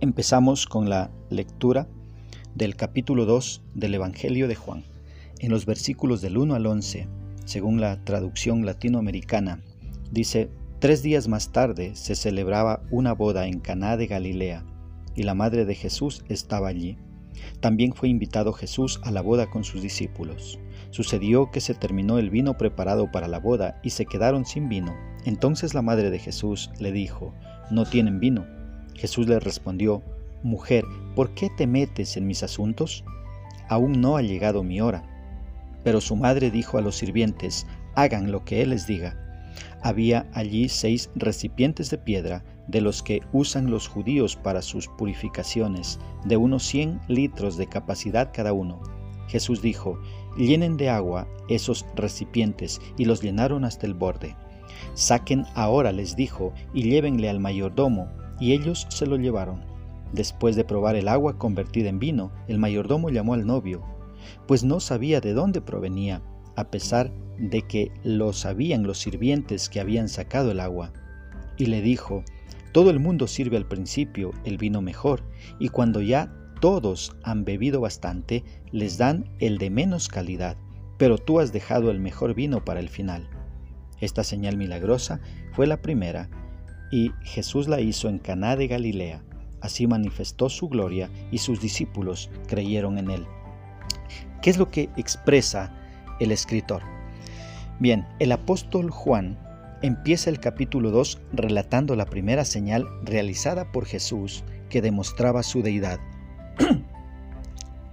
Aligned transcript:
Empezamos 0.00 0.66
con 0.66 0.90
la 0.90 1.10
lectura 1.30 1.86
del 2.54 2.76
capítulo 2.76 3.24
2 3.24 3.62
del 3.74 3.94
Evangelio 3.94 4.48
de 4.48 4.56
Juan. 4.56 4.84
En 5.38 5.50
los 5.50 5.64
versículos 5.64 6.20
del 6.20 6.38
1 6.38 6.54
al 6.54 6.66
11, 6.66 7.06
según 7.44 7.80
la 7.80 8.04
traducción 8.04 8.66
latinoamericana, 8.66 9.60
dice, 10.10 10.50
Tres 10.80 11.02
días 11.02 11.28
más 11.28 11.52
tarde 11.52 11.94
se 11.94 12.16
celebraba 12.16 12.82
una 12.90 13.12
boda 13.12 13.46
en 13.46 13.60
Caná 13.60 13.96
de 13.96 14.08
Galilea, 14.08 14.64
y 15.14 15.22
la 15.22 15.34
madre 15.34 15.64
de 15.64 15.76
Jesús 15.76 16.24
estaba 16.28 16.66
allí. 16.66 16.98
También 17.60 17.92
fue 17.92 18.08
invitado 18.08 18.52
Jesús 18.52 19.00
a 19.04 19.12
la 19.12 19.20
boda 19.20 19.48
con 19.48 19.62
sus 19.62 19.80
discípulos. 19.80 20.58
Sucedió 20.92 21.50
que 21.50 21.62
se 21.62 21.72
terminó 21.72 22.18
el 22.18 22.28
vino 22.28 22.58
preparado 22.58 23.10
para 23.10 23.26
la 23.26 23.38
boda 23.38 23.80
y 23.82 23.90
se 23.90 24.04
quedaron 24.04 24.44
sin 24.44 24.68
vino. 24.68 24.94
Entonces 25.24 25.72
la 25.72 25.80
madre 25.80 26.10
de 26.10 26.18
Jesús 26.18 26.70
le 26.78 26.92
dijo, 26.92 27.32
No 27.70 27.86
tienen 27.86 28.20
vino. 28.20 28.46
Jesús 28.94 29.26
le 29.26 29.40
respondió, 29.40 30.02
Mujer, 30.42 30.84
¿por 31.16 31.32
qué 31.32 31.48
te 31.56 31.66
metes 31.66 32.18
en 32.18 32.26
mis 32.26 32.42
asuntos? 32.42 33.04
Aún 33.70 34.02
no 34.02 34.18
ha 34.18 34.22
llegado 34.22 34.62
mi 34.62 34.82
hora. 34.82 35.02
Pero 35.82 36.02
su 36.02 36.14
madre 36.14 36.50
dijo 36.50 36.76
a 36.76 36.82
los 36.82 36.96
sirvientes, 36.96 37.66
hagan 37.94 38.30
lo 38.30 38.44
que 38.44 38.60
él 38.60 38.68
les 38.70 38.86
diga. 38.86 39.16
Había 39.82 40.26
allí 40.34 40.68
seis 40.68 41.08
recipientes 41.14 41.88
de 41.88 41.96
piedra, 41.96 42.44
de 42.68 42.82
los 42.82 43.02
que 43.02 43.22
usan 43.32 43.70
los 43.70 43.88
judíos 43.88 44.36
para 44.36 44.60
sus 44.60 44.88
purificaciones, 44.88 45.98
de 46.26 46.36
unos 46.36 46.64
cien 46.64 47.00
litros 47.08 47.56
de 47.56 47.66
capacidad 47.66 48.30
cada 48.30 48.52
uno. 48.52 48.82
Jesús 49.28 49.62
dijo, 49.62 49.98
llenen 50.36 50.76
de 50.76 50.90
agua 50.90 51.26
esos 51.48 51.84
recipientes, 51.94 52.80
y 52.96 53.04
los 53.04 53.22
llenaron 53.22 53.64
hasta 53.64 53.86
el 53.86 53.94
borde. 53.94 54.36
Saquen 54.94 55.44
ahora, 55.54 55.92
les 55.92 56.16
dijo, 56.16 56.52
y 56.74 56.82
llévenle 56.82 57.28
al 57.28 57.40
mayordomo, 57.40 58.08
y 58.40 58.52
ellos 58.52 58.86
se 58.90 59.06
lo 59.06 59.16
llevaron. 59.16 59.64
Después 60.12 60.56
de 60.56 60.64
probar 60.64 60.96
el 60.96 61.08
agua 61.08 61.38
convertida 61.38 61.88
en 61.88 61.98
vino, 61.98 62.32
el 62.48 62.58
mayordomo 62.58 63.10
llamó 63.10 63.34
al 63.34 63.46
novio, 63.46 63.82
pues 64.46 64.64
no 64.64 64.80
sabía 64.80 65.20
de 65.20 65.32
dónde 65.32 65.60
provenía, 65.60 66.22
a 66.56 66.70
pesar 66.70 67.12
de 67.38 67.62
que 67.62 67.90
lo 68.04 68.32
sabían 68.32 68.82
los 68.82 68.98
sirvientes 68.98 69.68
que 69.68 69.80
habían 69.80 70.08
sacado 70.08 70.50
el 70.50 70.60
agua. 70.60 70.92
Y 71.56 71.66
le 71.66 71.80
dijo, 71.80 72.24
todo 72.72 72.90
el 72.90 73.00
mundo 73.00 73.26
sirve 73.26 73.56
al 73.56 73.66
principio 73.66 74.32
el 74.44 74.58
vino 74.58 74.82
mejor, 74.82 75.22
y 75.58 75.68
cuando 75.68 76.00
ya 76.00 76.32
todos 76.62 77.14
han 77.22 77.44
bebido 77.44 77.82
bastante, 77.82 78.42
les 78.70 78.96
dan 78.96 79.28
el 79.38 79.58
de 79.58 79.68
menos 79.68 80.08
calidad, 80.08 80.56
pero 80.96 81.18
tú 81.18 81.40
has 81.40 81.52
dejado 81.52 81.90
el 81.90 82.00
mejor 82.00 82.32
vino 82.32 82.64
para 82.64 82.80
el 82.80 82.88
final. 82.88 83.28
Esta 84.00 84.24
señal 84.24 84.56
milagrosa 84.56 85.20
fue 85.52 85.66
la 85.66 85.82
primera, 85.82 86.30
y 86.90 87.10
Jesús 87.22 87.68
la 87.68 87.82
hizo 87.82 88.08
en 88.08 88.18
Caná 88.18 88.56
de 88.56 88.68
Galilea 88.68 89.22
Así 89.62 89.86
manifestó 89.86 90.48
su 90.48 90.68
gloria 90.68 91.08
y 91.30 91.38
sus 91.38 91.60
discípulos 91.60 92.30
creyeron 92.48 92.98
en 92.98 93.10
él. 93.10 93.26
¿Qué 94.42 94.50
es 94.50 94.58
lo 94.58 94.70
que 94.70 94.90
expresa 94.96 95.72
el 96.18 96.32
escritor? 96.32 96.82
Bien, 97.78 98.06
el 98.18 98.32
apóstol 98.32 98.90
Juan 98.90 99.38
empieza 99.80 100.30
el 100.30 100.40
capítulo 100.40 100.90
2 100.90 101.20
relatando 101.32 101.94
la 101.94 102.06
primera 102.06 102.44
señal 102.44 102.86
realizada 103.04 103.70
por 103.70 103.86
Jesús 103.86 104.42
que 104.68 104.82
demostraba 104.82 105.44
su 105.44 105.62
deidad. 105.62 106.00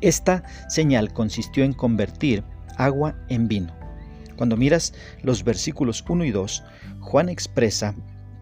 Esta 0.00 0.42
señal 0.68 1.12
consistió 1.12 1.64
en 1.64 1.72
convertir 1.72 2.42
agua 2.76 3.16
en 3.28 3.48
vino. 3.48 3.72
Cuando 4.36 4.56
miras 4.56 4.94
los 5.22 5.44
versículos 5.44 6.04
1 6.08 6.24
y 6.24 6.30
2, 6.30 6.64
Juan 7.00 7.28
expresa 7.28 7.94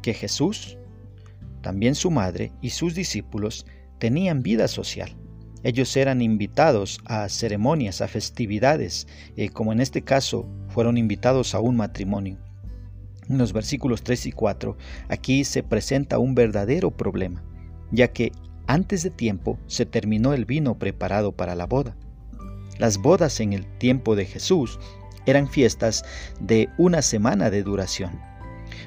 que 0.02 0.14
Jesús 0.14 0.78
también 1.60 1.94
su 1.94 2.10
madre 2.10 2.52
y 2.62 2.70
sus 2.70 2.94
discípulos 2.94 3.66
tenían 3.98 4.42
vida 4.42 4.66
social. 4.68 5.14
Ellos 5.62 5.94
eran 5.96 6.22
invitados 6.22 7.00
a 7.04 7.28
ceremonias, 7.28 8.00
a 8.00 8.08
festividades, 8.08 9.06
eh, 9.36 9.50
como 9.50 9.72
en 9.72 9.80
este 9.80 10.02
caso 10.02 10.48
fueron 10.68 10.96
invitados 10.96 11.54
a 11.54 11.60
un 11.60 11.76
matrimonio. 11.76 12.38
En 13.28 13.36
los 13.36 13.52
versículos 13.52 14.02
3 14.02 14.26
y 14.26 14.32
4, 14.32 14.76
aquí 15.08 15.44
se 15.44 15.62
presenta 15.62 16.18
un 16.18 16.34
verdadero 16.34 16.90
problema, 16.90 17.44
ya 17.92 18.08
que 18.08 18.32
antes 18.70 19.02
de 19.02 19.10
tiempo 19.10 19.58
se 19.66 19.84
terminó 19.84 20.32
el 20.32 20.44
vino 20.44 20.78
preparado 20.78 21.32
para 21.32 21.56
la 21.56 21.66
boda. 21.66 21.96
Las 22.78 22.98
bodas 22.98 23.40
en 23.40 23.52
el 23.52 23.66
tiempo 23.78 24.14
de 24.14 24.26
Jesús 24.26 24.78
eran 25.26 25.48
fiestas 25.48 26.04
de 26.38 26.68
una 26.78 27.02
semana 27.02 27.50
de 27.50 27.64
duración. 27.64 28.20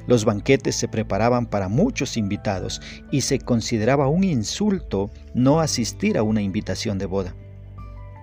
Los 0.08 0.24
banquetes 0.24 0.78
se 0.78 0.88
preparaban 0.88 1.48
para 1.48 1.68
muchos 1.68 2.16
invitados 2.16 2.82
y 3.12 3.22
se 3.22 3.40
consideraba 3.40 4.08
un 4.08 4.24
insulto 4.24 5.12
no 5.34 5.60
asistir 5.60 6.18
a 6.18 6.24
una 6.24 6.42
invitación 6.42 6.98
de 6.98 7.06
boda. 7.06 7.36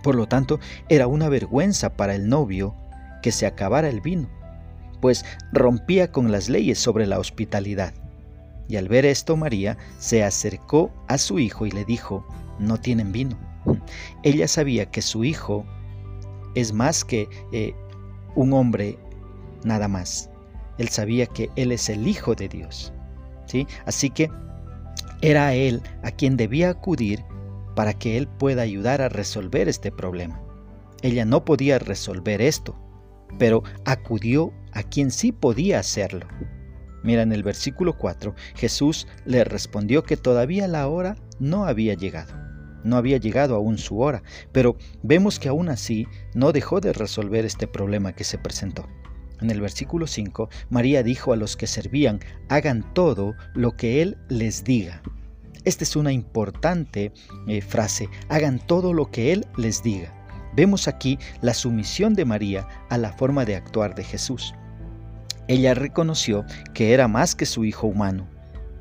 Por 0.03 0.15
lo 0.15 0.27
tanto, 0.27 0.61
era 0.89 1.09
una 1.09 1.29
vergüenza 1.29 1.95
para 1.95 2.15
el 2.15 2.31
novio 2.31 2.75
que 3.23 3.33
se 3.33 3.45
acabara 3.45 3.91
el 3.91 4.01
vino, 4.01 4.31
pues 5.03 5.27
rompía 5.53 6.11
con 6.11 6.33
las 6.33 6.49
leyes 6.49 6.79
sobre 6.79 7.07
la 7.07 7.19
hospitalidad. 7.19 7.93
Y 8.71 8.77
al 8.77 8.87
ver 8.87 9.05
esto, 9.05 9.37
María 9.37 9.77
se 9.99 10.23
acercó 10.23 10.93
a 11.09 11.19
su 11.19 11.41
hijo 11.41 11.67
y 11.67 11.73
le 11.73 11.85
dijo, 11.85 12.25
no 12.61 12.79
tienen 12.79 13.11
vino. 13.11 13.37
Ella 14.23 14.47
sabía 14.47 14.87
que 14.87 15.03
su 15.03 15.25
hijo 15.25 15.67
es 16.55 16.73
más 16.73 17.05
que 17.05 17.29
eh, 17.51 17.75
un 18.37 18.53
hombre 18.53 18.97
nada 19.65 19.89
más. 19.89 20.31
Él 20.79 20.89
sabía 20.89 21.27
que 21.27 21.51
Él 21.57 21.73
es 21.73 21.89
el 21.89 22.07
Hijo 22.07 22.37
de 22.37 22.49
Dios. 22.49 22.93
¿sí? 23.47 23.67
Así 23.87 24.09
que 24.09 24.31
era 25.21 25.53
Él 25.53 25.83
a 26.05 26.13
quien 26.13 26.37
debía 26.37 26.71
acudir 26.71 27.25
para 27.75 27.93
que 27.93 28.17
Él 28.17 28.29
pueda 28.29 28.63
ayudar 28.63 29.03
a 29.03 29.09
resolver 29.09 29.69
este 29.69 29.91
problema. 29.91 30.41
Ella 31.03 31.25
no 31.25 31.45
podía 31.45 31.81
resolver 31.81 32.41
esto, 32.41 32.79
pero 33.37 33.65
acudió 33.85 34.53
a 34.75 34.85
quien 34.85 35.11
sí 35.11 35.33
podía 35.33 35.81
hacerlo. 35.81 36.29
Mira 37.03 37.23
en 37.23 37.33
el 37.33 37.43
versículo 37.43 37.97
4, 37.97 38.35
Jesús 38.55 39.07
le 39.25 39.45
respondió 39.45 40.03
que 40.03 40.17
todavía 40.17 40.69
la 40.69 40.87
hora 40.89 41.17
no 41.39 41.65
había 41.65 41.95
llegado. 41.95 42.35
No 42.85 42.97
había 42.97 43.19
llegado 43.19 43.55
aún 43.55 43.79
su 43.79 44.01
hora, 44.01 44.23
pero 44.53 44.77
vemos 45.03 45.39
que 45.39 45.49
aún 45.49 45.69
así 45.69 46.07
no 46.35 46.53
dejó 46.53 46.81
de 46.81 46.93
resolver 46.93 47.45
este 47.45 47.67
problema 47.67 48.13
que 48.15 48.25
se 48.25 48.39
presentó. 48.39 48.87
En 49.41 49.51
el 49.51 49.61
versículo 49.61 50.07
5, 50.07 50.49
María 50.69 51.03
dijo 51.03 51.33
a 51.33 51.37
los 51.37 51.57
que 51.57 51.67
servían, 51.67 52.21
hagan 52.49 52.93
todo 52.95 53.35
lo 53.55 53.73
que 53.77 54.03
Él 54.03 54.19
les 54.29 54.65
diga. 54.65 55.03
Esta 55.65 55.85
es 55.85 55.97
una 55.97 56.13
importante 56.13 57.13
eh, 57.47 57.61
frase, 57.61 58.09
hagan 58.29 58.59
todo 58.67 58.93
lo 58.93 59.11
que 59.11 59.33
Él 59.33 59.47
les 59.57 59.83
diga. 59.83 60.13
Vemos 60.55 60.89
aquí 60.89 61.19
la 61.43 61.55
sumisión 61.55 62.15
de 62.15 62.25
María 62.25 62.67
a 62.89 62.99
la 62.99 63.13
forma 63.13 63.45
de 63.45 63.57
actuar 63.57 63.95
de 63.95 64.05
Jesús. 64.05 64.55
Ella 65.51 65.75
reconoció 65.75 66.45
que 66.75 66.95
era 66.95 67.09
más 67.09 67.35
que 67.35 67.45
su 67.45 67.65
hijo 67.65 67.89
humano. 67.89 68.29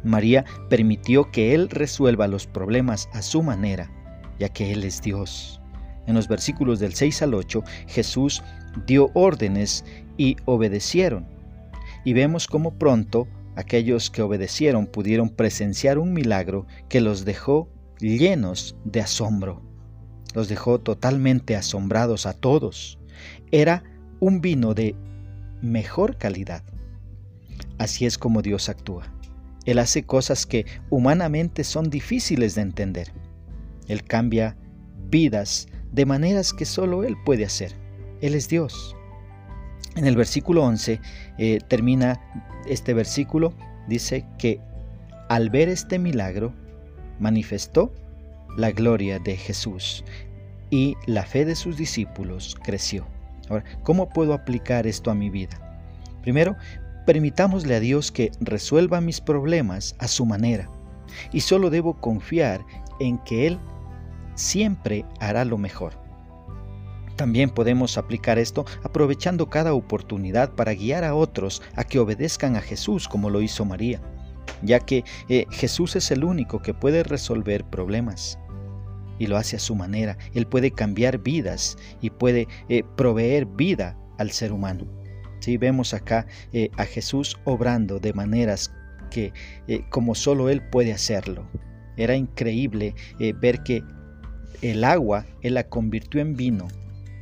María 0.03 0.45
permitió 0.69 1.31
que 1.31 1.55
Él 1.55 1.67
resuelva 1.67 2.27
los 2.27 2.45
problemas 2.45 3.09
a 3.11 3.23
su 3.23 3.41
manera, 3.41 3.89
ya 4.37 4.49
que 4.49 4.71
Él 4.71 4.83
es 4.83 5.01
Dios. 5.01 5.59
En 6.05 6.13
los 6.13 6.27
versículos 6.27 6.79
del 6.79 6.93
6 6.93 7.23
al 7.23 7.33
8, 7.33 7.63
Jesús 7.87 8.43
dio 8.85 9.09
órdenes 9.15 9.83
y 10.15 10.35
obedecieron. 10.45 11.25
Y 12.05 12.13
vemos 12.13 12.45
cómo 12.45 12.77
pronto 12.77 13.27
aquellos 13.55 14.11
que 14.11 14.21
obedecieron 14.21 14.85
pudieron 14.85 15.29
presenciar 15.29 15.97
un 15.97 16.13
milagro 16.13 16.67
que 16.87 17.01
los 17.01 17.25
dejó 17.25 17.67
llenos 17.97 18.75
de 18.83 19.01
asombro. 19.01 19.63
Los 20.35 20.49
dejó 20.49 20.79
totalmente 20.79 21.55
asombrados 21.55 22.27
a 22.27 22.33
todos. 22.33 22.99
Era 23.49 23.83
un 24.19 24.39
vino 24.39 24.75
de 24.75 24.95
mejor 25.61 26.17
calidad. 26.17 26.63
Así 27.77 28.05
es 28.05 28.17
como 28.17 28.41
Dios 28.41 28.69
actúa. 28.69 29.13
Él 29.65 29.79
hace 29.79 30.03
cosas 30.03 30.45
que 30.45 30.65
humanamente 30.89 31.63
son 31.63 31.89
difíciles 31.89 32.55
de 32.55 32.61
entender. 32.61 33.11
Él 33.87 34.03
cambia 34.03 34.55
vidas 35.09 35.67
de 35.91 36.05
maneras 36.05 36.53
que 36.53 36.65
solo 36.65 37.03
Él 37.03 37.15
puede 37.25 37.45
hacer. 37.45 37.73
Él 38.21 38.35
es 38.35 38.47
Dios. 38.47 38.95
En 39.95 40.05
el 40.05 40.15
versículo 40.15 40.63
11 40.63 41.01
eh, 41.37 41.59
termina 41.67 42.19
este 42.67 42.93
versículo, 42.93 43.53
dice 43.87 44.25
que 44.37 44.61
al 45.29 45.49
ver 45.49 45.69
este 45.69 45.99
milagro 45.99 46.53
manifestó 47.19 47.93
la 48.57 48.71
gloria 48.71 49.19
de 49.19 49.35
Jesús 49.35 50.03
y 50.69 50.95
la 51.05 51.25
fe 51.25 51.45
de 51.45 51.55
sus 51.55 51.77
discípulos 51.77 52.55
creció. 52.63 53.07
Ahora, 53.49 53.63
¿cómo 53.83 54.09
puedo 54.09 54.33
aplicar 54.33 54.87
esto 54.87 55.11
a 55.11 55.15
mi 55.15 55.29
vida? 55.29 55.59
Primero, 56.21 56.55
permitámosle 57.05 57.75
a 57.75 57.79
Dios 57.79 58.11
que 58.11 58.31
resuelva 58.39 59.01
mis 59.01 59.21
problemas 59.21 59.95
a 59.99 60.07
su 60.07 60.25
manera 60.25 60.69
y 61.31 61.41
solo 61.41 61.69
debo 61.69 61.99
confiar 61.99 62.63
en 62.99 63.17
que 63.19 63.47
Él 63.47 63.59
siempre 64.35 65.05
hará 65.19 65.45
lo 65.45 65.57
mejor. 65.57 65.93
También 67.15 67.49
podemos 67.49 67.97
aplicar 67.97 68.39
esto 68.39 68.65
aprovechando 68.83 69.49
cada 69.49 69.73
oportunidad 69.73 70.51
para 70.51 70.73
guiar 70.73 71.03
a 71.03 71.15
otros 71.15 71.61
a 71.75 71.83
que 71.83 71.99
obedezcan 71.99 72.55
a 72.55 72.61
Jesús 72.61 73.07
como 73.07 73.29
lo 73.29 73.41
hizo 73.41 73.65
María. 73.65 73.99
ya 74.61 74.79
que 74.79 75.05
eh, 75.29 75.45
Jesús 75.51 75.95
es 75.95 76.11
el 76.11 76.23
único 76.23 76.61
que 76.61 76.73
puede 76.73 77.03
resolver 77.03 77.63
problemas 77.63 78.37
y 79.19 79.27
lo 79.27 79.37
hace 79.37 79.55
a 79.55 79.59
su 79.59 79.75
manera. 79.75 80.17
Él 80.33 80.47
puede 80.47 80.71
cambiar 80.71 81.19
vidas 81.19 81.77
y 82.01 82.09
puede 82.09 82.47
eh, 82.69 82.83
proveer 82.97 83.45
vida 83.45 83.97
al 84.17 84.31
ser 84.31 84.51
humano. 84.51 84.87
¿Sí? 85.39 85.57
Vemos 85.57 85.93
acá 85.93 86.25
eh, 86.51 86.69
a 86.77 86.85
Jesús 86.85 87.37
obrando 87.45 87.99
de 87.99 88.13
maneras 88.13 88.73
que 89.11 89.33
como 89.89 90.15
solo 90.15 90.49
Él 90.49 90.61
puede 90.69 90.93
hacerlo. 90.93 91.47
Era 91.97 92.15
increíble 92.15 92.93
ver 93.41 93.63
que 93.63 93.83
el 94.61 94.83
agua 94.83 95.25
Él 95.41 95.55
la 95.55 95.67
convirtió 95.67 96.21
en 96.21 96.35
vino 96.35 96.67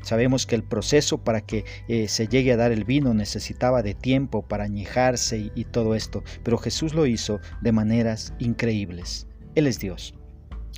Sabemos 0.08 0.46
que 0.46 0.56
el 0.56 0.64
proceso 0.64 1.18
para 1.18 1.42
que 1.42 1.66
eh, 1.90 2.08
se 2.08 2.30
llegue 2.30 2.54
a 2.54 2.56
dar 2.56 2.72
el 2.72 2.86
vino 2.86 3.14
necesitaba 3.14 3.84
de 3.84 3.94
tiempo 3.94 4.42
para 4.42 4.64
añejarse 4.64 5.38
y, 5.38 5.52
y 5.54 5.66
todo 5.66 5.96
esto, 5.96 6.24
pero 6.44 6.58
Jesús 6.58 6.94
lo 6.94 7.06
hizo 7.06 7.42
de 7.62 7.74
maneras 7.74 8.34
increíbles. 8.40 9.28
Él 9.56 9.68
es 9.68 9.80
Dios. 9.80 10.17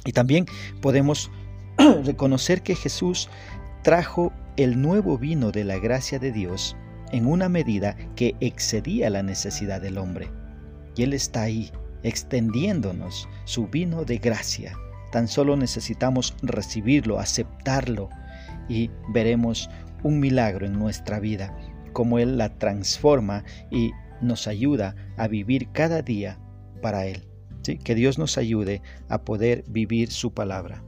Y 0.06 0.12
también 0.12 0.46
podemos 0.82 1.32
reconocer 2.06 2.62
que 2.62 2.76
Jesús 2.76 3.30
trajo 3.84 4.32
el 4.58 4.82
nuevo 4.82 5.18
vino 5.18 5.52
de 5.52 5.64
la 5.64 5.78
gracia 5.80 6.20
de 6.20 6.32
Dios 6.32 6.76
en 7.12 7.26
una 7.26 7.50
medida 7.50 7.96
que 8.16 8.36
excedía 8.40 9.10
la 9.10 9.24
necesidad 9.24 9.82
del 9.82 9.98
hombre. 9.98 10.30
Y 10.96 11.04
Él 11.04 11.14
está 11.14 11.44
ahí, 11.44 11.72
extendiéndonos 12.04 13.28
su 13.46 13.68
vino 13.68 14.06
de 14.06 14.18
gracia. 14.18 14.78
Tan 15.12 15.28
solo 15.28 15.56
necesitamos 15.56 16.36
recibirlo, 16.42 17.20
aceptarlo 17.20 18.10
y 18.68 18.92
veremos 19.10 19.70
un 20.04 20.20
milagro 20.20 20.66
en 20.66 20.74
nuestra 20.78 21.20
vida, 21.20 21.56
como 21.94 22.20
Él 22.20 22.38
la 22.38 22.58
transforma 22.58 23.44
y 23.72 23.92
nos 24.22 24.48
ayuda 24.48 24.96
a 25.18 25.28
vivir 25.28 25.72
cada 25.72 26.02
día 26.02 26.38
para 26.82 27.06
Él. 27.06 27.29
Que 27.64 27.96
Dios 27.96 28.18
nos 28.18 28.38
ayude 28.38 28.82
a 29.10 29.22
poder 29.22 29.64
vivir 29.68 30.12
su 30.12 30.34
palabra. 30.34 30.84